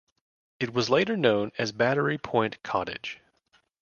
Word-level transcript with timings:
It 0.59 0.73
was 0.73 0.89
later 0.89 1.15
known 1.15 1.51
as 1.59 1.71
Battery 1.71 2.17
Point 2.17 2.63
Cottage. 2.63 3.19